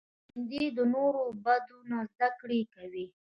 ژوندي 0.29 0.65
د 0.77 0.79
نورو 0.93 1.23
بد 1.45 1.65
نه 1.89 1.97
زده 2.11 2.27
کړه 2.39 2.59
کوي 2.73 3.05